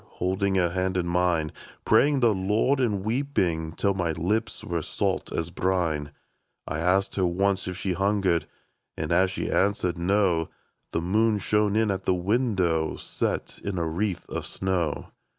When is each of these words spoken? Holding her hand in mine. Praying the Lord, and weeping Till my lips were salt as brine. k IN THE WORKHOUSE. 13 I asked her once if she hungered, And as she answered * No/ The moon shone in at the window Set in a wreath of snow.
Holding 0.13 0.55
her 0.55 0.69
hand 0.71 0.97
in 0.97 1.05
mine. 1.05 1.51
Praying 1.85 2.21
the 2.21 2.33
Lord, 2.33 2.79
and 2.79 3.05
weeping 3.05 3.73
Till 3.73 3.93
my 3.93 4.13
lips 4.13 4.63
were 4.63 4.81
salt 4.81 5.31
as 5.31 5.51
brine. 5.51 6.05
k 6.05 6.07
IN 6.07 6.07
THE 6.07 6.73
WORKHOUSE. 6.73 6.77
13 6.79 6.87
I 6.87 6.91
asked 6.91 7.15
her 7.17 7.25
once 7.27 7.67
if 7.67 7.77
she 7.77 7.93
hungered, 7.93 8.47
And 8.97 9.11
as 9.11 9.29
she 9.29 9.51
answered 9.51 9.97
* 9.97 9.97
No/ 9.99 10.49
The 10.91 11.01
moon 11.01 11.37
shone 11.37 11.75
in 11.75 11.91
at 11.91 12.05
the 12.05 12.15
window 12.15 12.95
Set 12.95 13.59
in 13.63 13.77
a 13.77 13.85
wreath 13.85 14.27
of 14.27 14.47
snow. 14.47 15.09